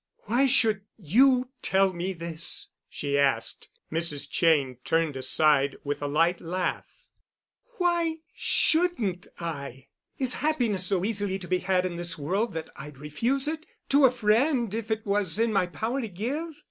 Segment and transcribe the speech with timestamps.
[0.21, 3.69] "Why should you tell me this?" she asked.
[3.91, 4.27] Mrs.
[4.31, 7.05] Cheyne turned aside with a light laugh.
[7.77, 9.89] "Why shouldn't I?
[10.17, 14.09] Is happiness so easily to be had in this world that I'd refuse it—to a
[14.11, 16.55] friend if it was in my power to give?